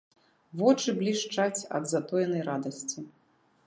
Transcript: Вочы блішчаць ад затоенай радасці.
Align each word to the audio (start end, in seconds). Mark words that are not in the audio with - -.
Вочы 0.61 0.95
блішчаць 1.03 1.63
ад 1.79 1.83
затоенай 1.95 2.41
радасці. 2.53 3.11